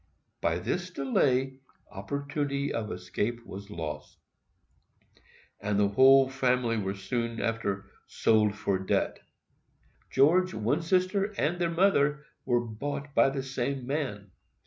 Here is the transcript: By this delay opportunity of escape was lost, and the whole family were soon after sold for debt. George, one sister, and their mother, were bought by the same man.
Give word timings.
By 0.41 0.57
this 0.57 0.89
delay 0.89 1.59
opportunity 1.91 2.73
of 2.73 2.91
escape 2.91 3.45
was 3.45 3.69
lost, 3.69 4.17
and 5.59 5.79
the 5.79 5.89
whole 5.89 6.27
family 6.27 6.75
were 6.75 6.95
soon 6.95 7.39
after 7.39 7.85
sold 8.07 8.55
for 8.55 8.79
debt. 8.79 9.19
George, 10.09 10.55
one 10.55 10.81
sister, 10.81 11.35
and 11.37 11.59
their 11.61 11.69
mother, 11.69 12.25
were 12.45 12.65
bought 12.65 13.13
by 13.13 13.29
the 13.29 13.43
same 13.43 13.85
man. 13.85 14.31